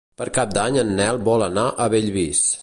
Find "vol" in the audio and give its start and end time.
1.29-1.45